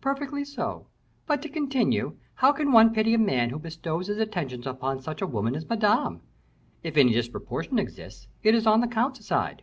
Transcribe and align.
"Perfectly 0.00 0.44
so; 0.44 0.88
but 1.24 1.40
to 1.42 1.48
continue: 1.48 2.16
how 2.34 2.50
can 2.50 2.72
one 2.72 2.92
pity 2.92 3.14
a 3.14 3.16
man 3.18 3.50
who 3.50 3.60
bestows 3.60 4.08
his 4.08 4.18
attentions 4.18 4.66
upon 4.66 5.00
such 5.00 5.22
a 5.22 5.26
woman 5.28 5.54
as 5.54 5.68
Madame? 5.68 6.20
If 6.82 6.96
any 6.96 7.12
disproportion 7.12 7.78
exists, 7.78 8.26
it 8.42 8.56
is 8.56 8.66
on 8.66 8.80
the 8.80 8.88
count's 8.88 9.24
side." 9.24 9.62